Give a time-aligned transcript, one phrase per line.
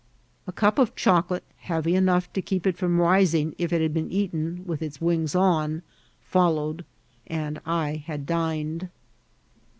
[0.47, 4.09] A eup of chocolate, heavy enough to keep it from rising if it had been
[4.09, 5.83] eaten with its wings on,
[6.23, 6.83] followed,
[7.27, 8.89] and I had dined.